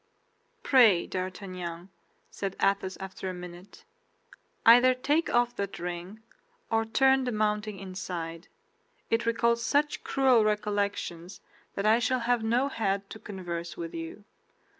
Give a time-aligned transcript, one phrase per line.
[0.63, 1.89] "Pray, D'Artagnan,"
[2.31, 3.85] said Athos, after a minute,
[4.65, 6.23] "either take off that ring
[6.71, 8.47] or turn the mounting inside;
[9.11, 11.39] it recalls such cruel recollections
[11.75, 14.23] that I shall have no head to converse with you.